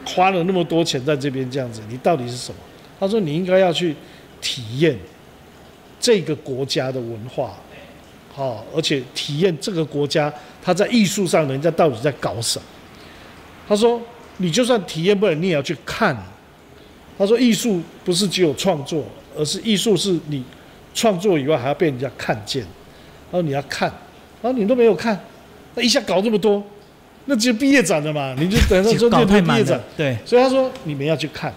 [0.04, 2.58] 花了那么多钱在这边这样子，你到底是什么？
[2.98, 3.94] 他说你应该要去
[4.40, 4.98] 体验
[6.00, 7.54] 这个国家的文化。
[8.32, 10.32] 好，而且体验这个国家，
[10.62, 12.64] 他在艺术上人家到底在搞什么？
[13.68, 14.00] 他说，
[14.38, 16.16] 你就算体验不了，你也要去看。
[17.18, 19.04] 他说，艺术不是只有创作，
[19.36, 20.42] 而是艺术是你
[20.94, 22.62] 创作以外还要被人家看见。
[22.62, 23.88] 然后你要看，
[24.40, 25.20] 然后你都没有看，
[25.74, 26.62] 那一下搞这么多，
[27.26, 28.34] 那只有毕业展了嘛？
[28.38, 30.16] 你就等到 说天毕业展，对。
[30.24, 31.52] 所以他说，你们要去看，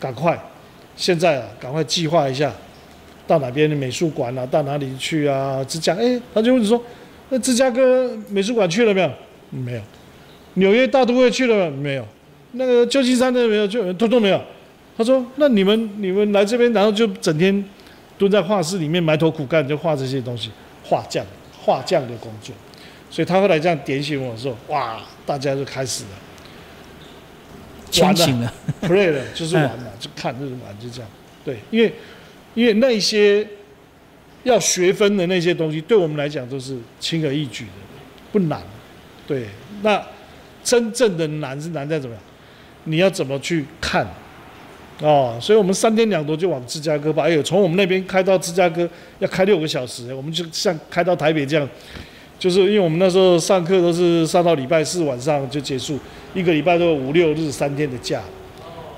[0.00, 0.40] 赶快，
[0.96, 2.52] 现在啊，赶快计划一下。
[3.32, 4.44] 到哪边的美术馆啊？
[4.44, 5.64] 到哪里去啊？
[5.64, 6.78] 芝加哎，他就问说
[7.30, 9.10] ：“那芝加哥美术馆去了没有？
[9.48, 9.80] 没有。
[10.54, 12.06] 纽约大都会去了没有？
[12.52, 14.38] 那个旧金山的没有，就通通没有。”
[14.98, 17.64] 他说：“那你们你们来这边，然后就整天
[18.18, 20.50] 蹲在画室里面埋头苦干，就画这些东西，
[20.84, 21.24] 画匠
[21.58, 22.54] 画匠的工作。”
[23.08, 26.10] 所以他后来这样点醒我说：“哇，大家就开始了，
[27.90, 31.10] 清醒了， play 了，就是玩了，就看就是玩，就这样。
[31.42, 31.90] 对，因为。”
[32.54, 33.46] 因为那些
[34.44, 37.70] 要学分的那些东西，对我们来讲都是轻而易举的，
[38.32, 38.60] 不难。
[39.26, 39.46] 对，
[39.82, 40.02] 那
[40.64, 42.24] 真正的难是难在怎么样？
[42.84, 44.06] 你要怎么去看？
[45.00, 47.22] 哦，所以我们三天两头就往芝加哥吧。
[47.22, 48.88] 哎呦，从我们那边开到芝加哥
[49.20, 51.68] 要开六个小时，我们就像开到台北这样，
[52.38, 55.98] 就是因为我们那时候上课都是上到礼拜四晚上就结束，
[56.34, 58.20] 一个礼拜都有五六日三天的假，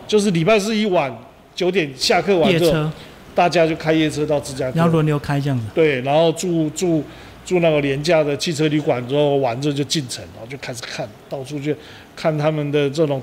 [0.08, 1.14] 就是礼拜四一晚
[1.54, 2.90] 九点下课完之后。
[3.34, 5.64] 大家就开夜车到芝加哥，要轮流开这样子。
[5.74, 7.02] 对，然后住住
[7.44, 11.74] 住那个廉价的汽车旅馆之后，玩之后就进城，然后就开始看到处去
[12.14, 13.20] 看他们的这种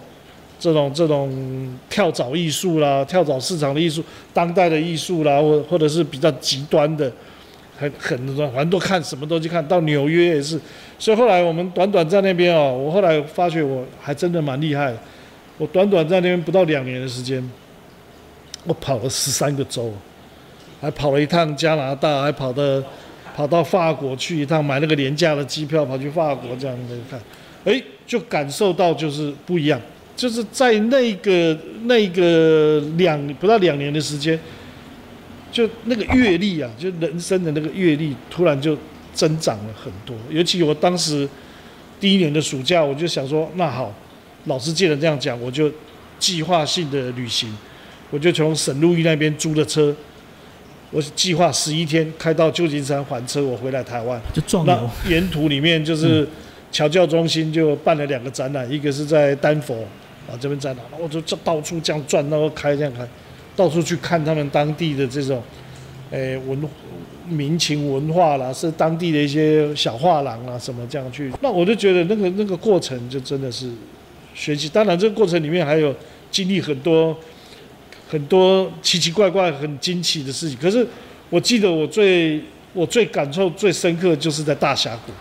[0.60, 7.12] 这种这种跳蚤艺术啦，跳蚤市场的艺术，当代的艺术啦，或或者是比较极端的，
[7.78, 10.60] 很很多，反正都看，什么都去看到纽约也是。
[11.00, 14.94] 所以后来我们短短在那边哦，我后来发觉我还真的蛮厉害。
[15.58, 17.44] 我短短在那边不到两年的时间，
[18.66, 19.92] 我跑了十三个州，
[20.80, 22.84] 还跑了一趟加拿大，还跑的
[23.36, 27.20] 跑到法国去一趟，买那个廉价的机票跑去法国这样子看，
[27.66, 29.82] 哎，就感受到就是不一样。
[30.14, 34.40] 就是在那个那个两不到两年的时间，
[35.52, 38.78] 就那个阅历啊，就人生的那个阅历突然就
[39.14, 40.16] 增长了很多。
[40.30, 41.28] 尤其我当时
[42.00, 43.92] 第一年的暑假，我就想说，那好，
[44.46, 45.72] 老师既然这样讲，我就
[46.20, 47.58] 计划性的旅行，
[48.12, 49.96] 我就从省路易那边租的车，
[50.92, 54.22] 我计划十一天开到旧金山还车，我回来台湾。
[54.32, 56.28] 就撞了沿途里面就是
[56.72, 59.84] 侨教中心就办了两个展览，一个是在丹佛。
[60.30, 60.86] 啊，这边展览？
[61.02, 63.06] 我就这到处这样转，然后开这样开，
[63.56, 65.42] 到处去看他们当地的这种，
[66.12, 66.62] 诶文
[67.28, 71.32] 民情文化啦，是当地的一些小画廊啊什么这样去。
[71.42, 73.72] 那我就觉得那个那个过程就真的是
[74.36, 74.70] 学习。
[74.70, 75.94] 当然，这个过程里面还有
[76.30, 77.18] 经历很多
[78.12, 80.58] 很多奇奇怪怪、很惊奇的事情。
[80.60, 80.86] 可是
[81.30, 82.42] 我记得我最
[82.74, 85.14] 我最感受最深刻，就是在大峡谷。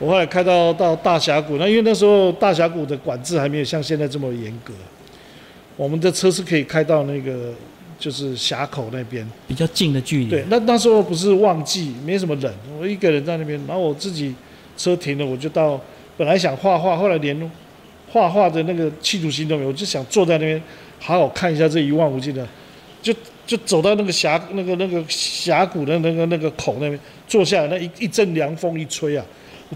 [0.00, 4.72] 我后来开到到大峡谷，那因为那时候大峡谷的管制还没有像现在这么严格，
[5.76, 7.54] 我们的车是可以开到那个
[8.00, 10.28] 就是峡口那边比较近的距离。
[10.28, 14.34] 对，那那时候不是旺季，没什么人，我一个人在那边，然后我自己
[14.76, 15.80] 车停了，我就到
[16.16, 17.50] 本来想画画，后来连
[18.10, 20.60] 画画的那个企图心都没有，我就想坐在那边
[21.02, 22.48] 好好看一下这一望无际的，
[23.02, 23.12] 就
[23.44, 29.24] 就走到那个峡那个那个峡谷的那个那个口那边坐下来，那一一阵凉风一吹啊。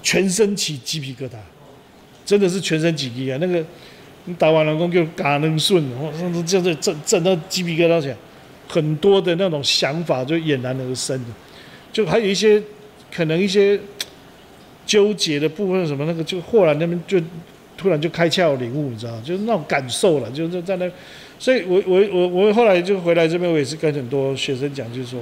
[0.03, 1.37] 全身起鸡皮疙瘩，
[2.23, 3.39] 真的是全身起鸡啊！
[3.41, 3.65] 那个
[4.27, 8.17] 你打完了工就嘎能顺，我甚至就是整整到鸡皮疙瘩起来，
[8.69, 11.31] 很多的那种想法就俨然而生的，
[11.91, 12.63] 就还有一些
[13.11, 13.81] 可能一些
[14.85, 17.19] 纠结的部分什么那个，就豁然那边就
[17.77, 20.91] 突然就开窍领悟，你知道就是那种感受了，就是在那，
[21.39, 25.21] 所以我我我我后来就回来这边，我也是跟很多学生讲，就是说，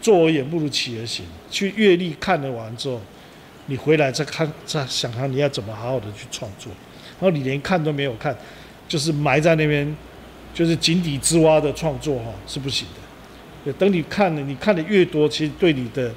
[0.00, 3.00] 坐而言不如起而行，去阅历看了完之后。
[3.68, 6.70] 你回来再看，再想看你要怎么好好的去创作，
[7.18, 8.32] 然后你连看都没有看，
[8.86, 9.96] 就是埋在那边，
[10.54, 13.00] 就是井底之蛙的创作哈是不行的。
[13.64, 16.14] 对，等你看了，你看的越多，其实对你的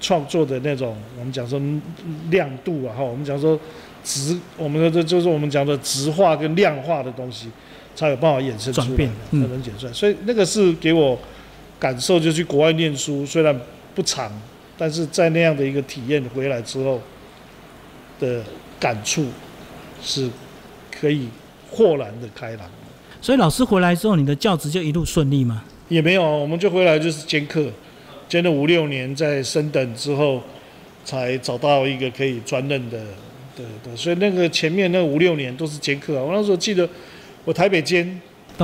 [0.00, 1.62] 创作的那种我们讲说
[2.30, 3.56] 亮度啊哈，我们讲说
[4.04, 7.48] 直，我们的这就是我们讲的直化跟量化的东西，
[7.94, 9.92] 才有办法衍生出来，才能解出来。
[9.92, 11.18] 所以那个是给我
[11.78, 13.58] 感受，就去国外念书，虽然
[13.94, 14.32] 不长。
[14.78, 17.00] 但是在那样的一个体验回来之后
[18.18, 18.42] 的
[18.80, 19.26] 感触，
[20.02, 20.28] 是
[20.90, 21.28] 可以
[21.70, 22.68] 豁然的开朗。
[23.20, 25.62] 所以老师回来之后，你的教职就一路顺利吗？
[25.88, 27.66] 也没有，我们就回来就是兼课，
[28.28, 30.42] 兼了五六年，在升等之后
[31.04, 32.98] 才找到一个可以专任的
[33.56, 33.96] 的的。
[33.96, 36.22] 所以那个前面那五六年都是兼课啊。
[36.22, 36.88] 我那时候记得，
[37.44, 38.20] 我台北兼，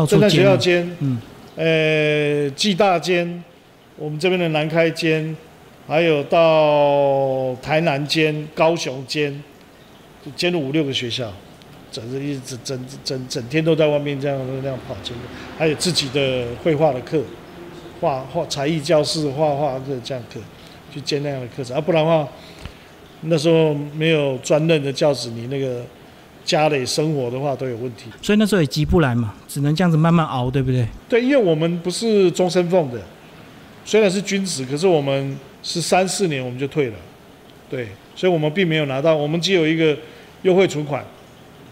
[0.06, 1.20] 正在学校兼，嗯，
[1.56, 3.42] 呃，暨大兼，
[3.96, 5.36] 我们这边的南开兼。
[5.86, 9.32] 还有到台南兼、高雄兼，
[10.22, 11.32] 就兼了五六个学校，
[11.90, 15.16] 整日一直整整整天都在外面这样那样跑兼
[15.56, 17.22] 还有自己的绘画的课，
[18.02, 20.38] 画画才艺教室画画课这样课，
[20.92, 21.74] 去兼那样的课程。
[21.74, 22.28] 啊，不然的话，
[23.22, 25.82] 那时候没有专任的教职，你那个
[26.44, 28.10] 家里生活的话都有问题。
[28.22, 30.86] 所以那时候也急不来嘛，只能这样子慢慢熬，对不对？
[31.08, 33.00] 对，因为我们不是终身俸的，
[33.84, 35.36] 虽然是军职，可是我们。
[35.60, 36.94] 是三四年我们就退了，
[37.68, 39.94] 对，所以我们并没有拿到，我们只有一个
[40.42, 41.04] 优惠存款，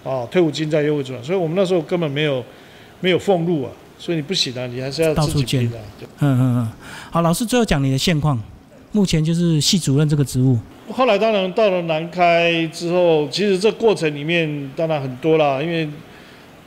[0.02, 2.44] 啊，退伍金在优惠存款，所以我们那时候根本没有
[3.00, 5.78] 没有俸禄啊，所以你不行啊，你还是要到处兼的。
[6.00, 6.68] 嗯嗯嗯，
[7.12, 8.38] 好，老师最后讲你的现况，
[8.90, 10.58] 目前就是系主任这个职务。
[10.88, 15.88] 后来当然到了南开之后，其实这过程里面当然很多啦，因为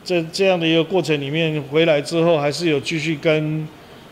[0.03, 3.67] 这这样的一个过程里面回来之后，还是有继续跟。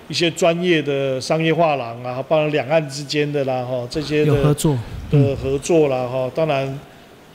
[0.10, 4.80] 一些专业的商业画廊啊，包括两岸之间的啦，哈，这些的合作
[5.12, 6.80] 的合作啦，哈，当然，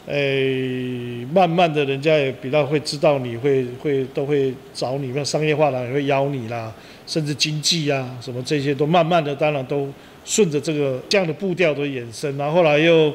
[0.06, 6.72] 诶，慢慢的人家也比较会知道你会会都会找你，那商业画廊也会邀你啦，
[7.06, 9.86] 甚至经济啊什么这些都慢慢的，当然都
[10.24, 13.12] 顺着这个这样的步调都延伸，然后后来又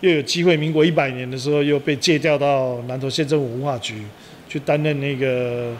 [0.00, 4.02] 又有机会，民国一百年的时候又被借调到南投县政府文化局
[4.48, 5.72] 去担任那个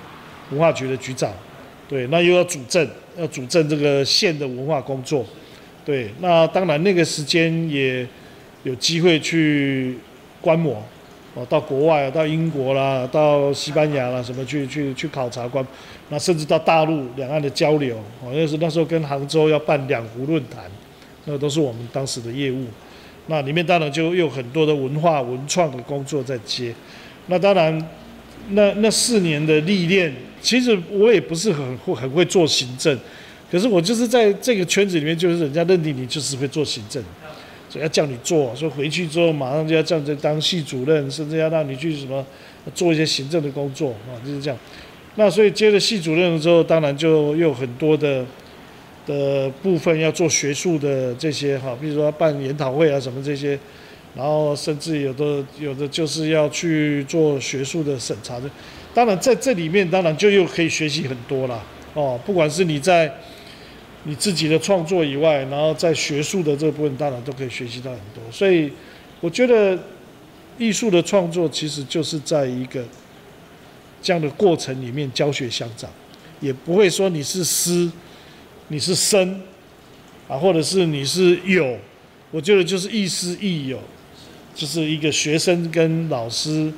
[0.51, 1.33] 文化局的局长。
[1.89, 2.89] 对，那又要主政，
[3.19, 5.27] 要主政这个县的文化工作。
[5.85, 8.07] 对，那当然那个时间也
[8.63, 9.99] 有机会去
[10.41, 10.83] 观摩，
[11.35, 15.67] 哦，到国外啊，到英国啦，到西班牙啦，什么去去去考察观，
[16.11, 20.65] 那甚至到大陆两岸的交流，哦，那是那时候跟杭州要办两湖论坛，
[21.25, 22.67] 那都是我们当时的业务。
[23.29, 26.75] 那里面当然就有很多的文化文创的工作在接。
[27.29, 27.89] 那当然，
[28.51, 30.13] 那那四年的历练，
[30.43, 32.99] 其实我也不是很会很会做行政，
[33.51, 37.03] 可是我就是在这个圈子里面，就是人家认定你就是会做行政。
[37.73, 42.23] 所以要叫你做，说回去之后马上就要叫你当系主任，甚至要让你去什么
[42.75, 44.59] 做一些行政的工作啊，就是这样。
[45.15, 48.27] 那所以接了系主任之后，当然就又很多的
[49.07, 53.59] 的部分要做学术的这些哈，比如说办研讨会啊什么这些，
[54.15, 58.43] 然后甚至有的有的就是要去做学术的审查的。
[58.93, 61.65] 当然在这里面，当然就又可以学习很多了
[61.95, 63.11] 哦，不管是你在。
[64.05, 68.23] 你自己的创作以外，然后在学术的这部分，当然都可以学习到很多。
[68.33, 68.73] 所以，
[69.21, 69.79] 我觉得
[70.59, 72.85] 艺术的创作其实就是在一个
[74.03, 75.89] 这样的过程里面教学相长，
[76.41, 77.91] 也不会说你是师，
[78.69, 79.41] 你是生，
[80.29, 81.79] 啊，或者是你是友。
[82.33, 83.79] 我觉得就是亦师亦友，
[84.55, 86.73] 就是一个学生跟老师，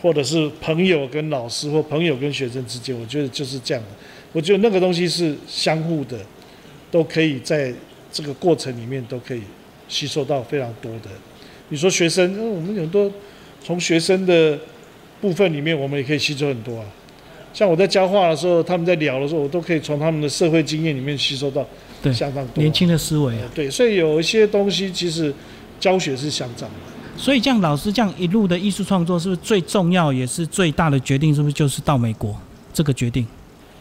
[0.00, 3.90] 或者是朋友跟老师，或朋友跟学生之间，我觉得就是这样的。
[4.32, 6.18] 我觉得那个东西是相互的，
[6.90, 7.72] 都可以在
[8.10, 9.42] 这个过程里面都可以
[9.88, 11.10] 吸收到非常多的。
[11.68, 13.10] 你说学生，我们很多
[13.62, 14.58] 从学生的
[15.20, 16.86] 部分里面，我们也可以吸收很多啊。
[17.54, 21.66] 像我在教画的时候，他们在聊的时候，我都可以从他们的社会经验里面吸收到
[22.12, 23.50] 相当多年轻的思维啊。
[23.54, 25.32] 对，所以有一些东西其实
[25.78, 26.74] 教学是相长的。
[27.16, 31.34] 所以这样老师这样一路的艺术创作，是不是最重要也是最大的决定？
[31.34, 32.34] 是不是就是到美国
[32.72, 33.26] 这个决定？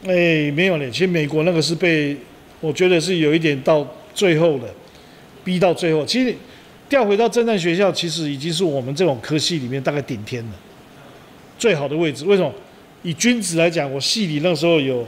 [0.03, 0.89] 哎，没有嘞。
[0.89, 2.17] 其实美国那个是被，
[2.59, 4.67] 我觉得是有一点到最后了，
[5.43, 6.03] 逼到最后。
[6.03, 6.35] 其实
[6.89, 10.51] 调回到侦探学校，其实已经是我们这种科系里面大概顶天了，
[11.59, 12.25] 最好的位置。
[12.25, 12.51] 为什么？
[13.03, 15.05] 以君子来讲，我系里那时候有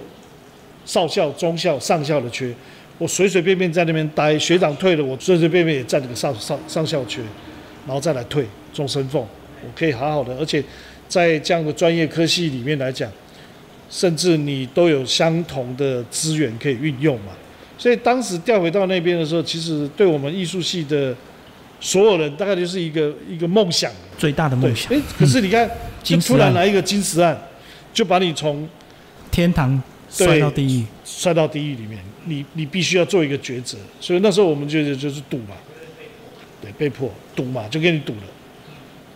[0.86, 2.54] 少校、中校、上校的缺，
[3.00, 7.22] 我随随便便在那边待，学长退了，我随随便便也占这个上上上校缺，
[7.88, 9.22] 然后再来退终身俸，
[9.64, 10.36] 我可以好好的。
[10.38, 10.64] 而且
[11.08, 13.12] 在这样的专业科系里面来讲。
[13.94, 17.32] 甚至你都有相同的资源可以运用嘛？
[17.78, 21.16] 所以当时调回到那边的时候，其实对我们艺术系的
[21.80, 24.91] 所有人，大概就是一个一个梦想，最大的梦想。
[24.91, 25.70] 哎，可是你看，
[26.02, 27.39] 就突然来一个金石案，
[27.94, 28.68] 就把你从
[29.30, 29.80] 天堂
[30.10, 33.78] 摔到地狱，摔到地狱里面，你你必须要做一个抉择。
[34.02, 35.54] 所以那时候我们觉得就是赌嘛，
[36.60, 38.24] 对，被迫赌嘛，就跟你赌了。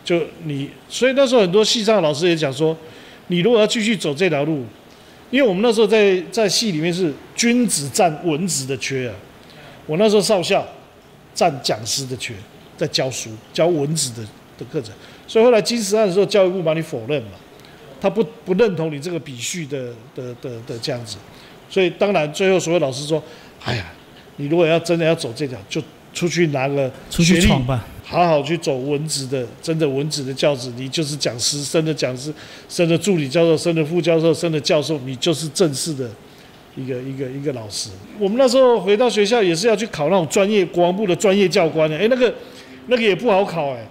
[0.06, 2.78] 就你，所以那时候很多系上的老师也讲说。
[3.28, 4.66] 你如果要继续走这条路，
[5.30, 9.16] 因为我们那时候在在系里面是君子占文职的缺啊，
[9.86, 10.66] 我那时候少校
[11.34, 12.34] 占讲师的缺，
[12.78, 14.24] 在教书教文职的
[14.58, 14.94] 的课程，
[15.28, 17.32] 所以后来金石案的时候，教育部把你否认嘛，
[18.00, 21.18] 他不不认同你这个比序的的的的这样子，
[21.70, 23.22] 所以当然最后所有老师说，
[23.64, 23.86] 哎呀，
[24.38, 25.82] 你如果要真的要走这条，就
[26.14, 27.86] 出去拿个出去闯吧。
[28.10, 32.34] 好好去走文职的，真的文职的教职，你就是讲师，升的讲师，
[32.70, 36.10] 升的助理教授，升的副教授，升的教授，你就是正式的
[36.78, 37.90] 一个一个一个老师。
[38.18, 42.34] 我们那时候回到学校也是要去考那种专业国防部的专业教官的，哎，那个
[42.88, 43.86] 那个也不好考哎，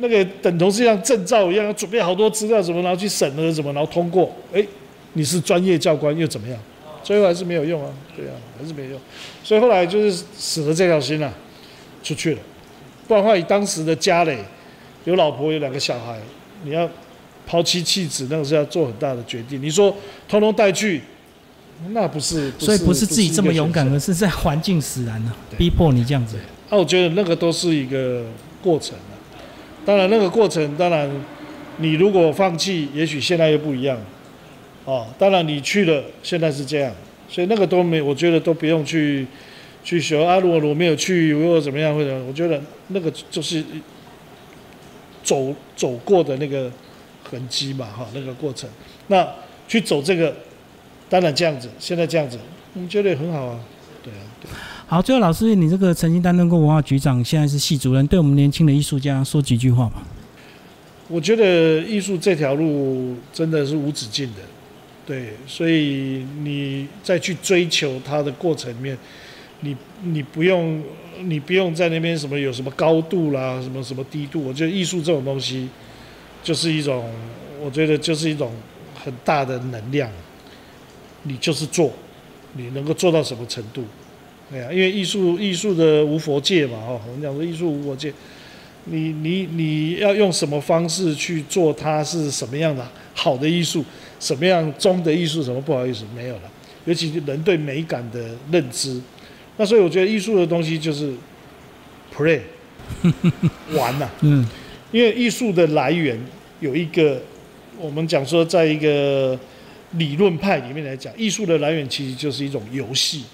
[0.00, 4.66] 那个等同是像证照一样，要准备好多资料什么，然后去审核什么，然后通过，哎，
[5.12, 6.58] 你是专业教官又怎么样？
[7.04, 8.98] 最后还是没有用啊，对啊，还是没用。
[9.44, 11.32] 所以后来就是死了这条心了，
[12.02, 12.40] 出去了。
[13.06, 14.38] 不然的话，以当时的家累，
[15.04, 16.18] 有老婆有两个小孩，
[16.64, 16.88] 你要
[17.46, 19.62] 抛妻弃子，那个是要做很大的决定。
[19.62, 19.94] 你说
[20.26, 21.02] 通通带去，
[21.90, 26.38] 那不是，所以不是自己这么勇敢，而是在环境使然呢，逼迫你这样子。
[26.70, 28.24] 那我觉得那个都是一个
[28.62, 28.96] 过程
[29.84, 31.10] 当然，那个过程，当然
[31.76, 33.98] 你如果放弃，也许现在又不一样。
[34.86, 36.90] 哦，当然你去了，现在是这样，
[37.28, 39.26] 所以那个都没，我觉得都不用去。
[39.84, 40.38] 去学啊！
[40.40, 42.58] 如果我没有去，如果怎么样或者，我觉得
[42.88, 43.62] 那个就是
[45.22, 46.72] 走走过的那个
[47.22, 48.68] 痕迹嘛，哈，那个过程。
[49.08, 49.28] 那
[49.68, 50.34] 去走这个，
[51.10, 52.38] 当然这样子，现在这样子，
[52.72, 53.60] 我们觉得也很好啊，
[54.02, 54.24] 对啊。
[54.86, 60.02] 好，最后老师，你这个曾经担任过文化局长，现在是系主任，对我们年轻的艺术家说几句话吧。
[61.08, 64.40] 我觉得艺术这条路真的是无止境的，
[65.04, 68.96] 对，所以你再去追求它的过程里面。
[69.64, 70.82] 你你不用，
[71.22, 74.44] 你不用在那边什么有什么高度啦，什么什么低度。
[74.44, 75.68] 我觉得艺术这种东西，
[76.42, 77.10] 就是一种，
[77.60, 78.52] 我觉得就是一种
[78.94, 80.10] 很大的能量。
[81.26, 81.90] 你就是做，
[82.52, 83.82] 你能够做到什么程度？
[84.52, 88.12] 哎呀，因为艺术艺术的无佛界嘛，哈，我们讲说艺术无佛界，
[88.84, 93.82] 你你你要用什么方式去做它是什么样的好的艺术，
[94.20, 96.42] 什么样中的艺术，什么不好意思没有了。
[96.84, 99.00] 尤其是人对美感的认知，
[99.56, 101.12] 那所以我觉得艺术的东西就是
[102.14, 102.40] play
[103.76, 104.46] 玩呐、嗯
[104.92, 106.16] 因为艺术的来源
[106.60, 107.20] 有一个，
[107.80, 109.36] 我们讲说，在一个
[109.98, 113.24] 理论派里面来讲，艺术的来源其实就是一种游戏，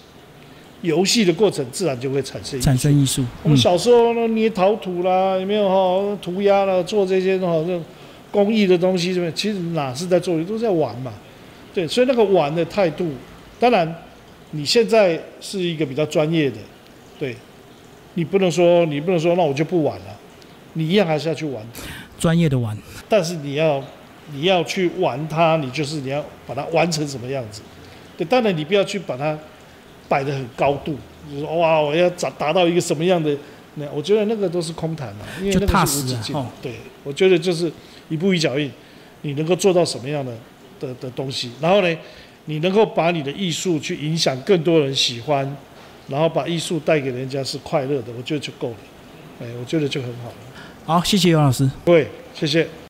[0.80, 6.18] 游戏的过程自然就会产生产生艺术，嗯我们小时候呢，捏陶土啦，有没有哈？
[6.22, 7.84] 涂鸦啦，做这些哈，这种
[8.30, 9.30] 工艺的东西，什么？
[9.32, 11.12] 其实哪是在做，都在玩嘛。
[11.74, 13.12] 对，所以那个玩的态度，
[13.58, 13.94] 当然
[14.52, 16.56] 你现在是一个比较专业的，
[17.18, 17.36] 对，
[18.14, 20.16] 你不能说你不能说那我就不玩了，
[20.72, 21.64] 你一样还是要去玩，
[22.18, 22.76] 专业的玩，
[23.08, 23.82] 但是你要
[24.32, 27.62] 你要去玩它，你就是你要把它玩成什么样子。
[28.16, 29.38] 对，当然你不要去把它
[30.08, 30.96] 摆得很高度，
[31.30, 33.36] 就是说哇，我要达达到一个什么样的，
[33.76, 36.46] 那我觉得那个都是空谈啊，因为踏那个是无止境。
[36.60, 36.74] 对，
[37.04, 37.72] 我觉得就是
[38.08, 38.70] 一步一脚印，
[39.22, 40.32] 你能够做到什么样的
[40.78, 41.96] 的的东西，然后呢，
[42.50, 45.56] 你能够把你的艺术去影响更多人喜欢，
[46.08, 48.76] 然后把艺术带给人家是快乐的，我觉得就够了。
[49.40, 50.34] 哎，我觉得就很好了。
[50.84, 51.70] 好，谢谢尤老师。
[51.84, 52.66] 各位，谢谢。